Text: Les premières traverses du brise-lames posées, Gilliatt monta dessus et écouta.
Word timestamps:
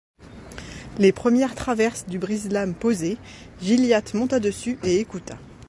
Les 0.97 1.11
premières 1.11 1.53
traverses 1.53 2.07
du 2.07 2.17
brise-lames 2.17 2.73
posées, 2.73 3.19
Gilliatt 3.61 4.15
monta 4.15 4.39
dessus 4.39 4.79
et 4.83 4.97
écouta. 4.99 5.37